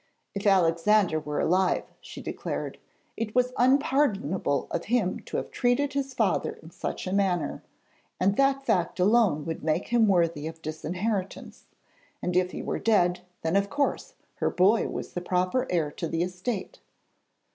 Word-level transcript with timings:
'If 0.33 0.47
Alexander 0.47 1.19
were 1.19 1.39
alive,' 1.39 1.93
she 2.01 2.23
declared, 2.23 2.79
'it 3.15 3.35
was 3.35 3.53
unpardonable 3.55 4.65
of 4.71 4.85
him 4.85 5.19
to 5.25 5.37
have 5.37 5.51
treated 5.51 5.93
his 5.93 6.15
father 6.15 6.53
in 6.53 6.71
such 6.71 7.05
a 7.05 7.13
manner, 7.13 7.61
and 8.19 8.35
that 8.35 8.65
fact 8.65 8.99
alone 8.99 9.45
would 9.45 9.63
make 9.63 9.89
him 9.89 10.07
worthy 10.07 10.47
of 10.47 10.63
disinheritance; 10.63 11.65
and 12.19 12.35
if 12.35 12.49
he 12.49 12.63
were 12.63 12.79
dead, 12.79 13.19
then, 13.43 13.55
of 13.55 13.69
course, 13.69 14.15
her 14.37 14.49
boy 14.49 14.87
was 14.87 15.13
the 15.13 15.21
proper 15.21 15.67
heir 15.69 15.91
to 15.91 16.07
the 16.07 16.23
estate.' 16.23 16.79